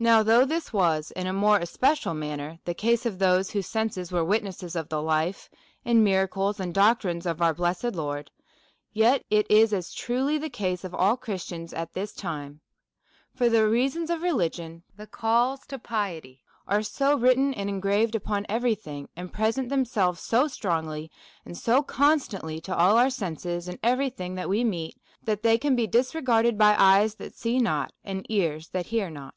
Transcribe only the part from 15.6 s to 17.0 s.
of piety, are so l2 148 A SERIOUS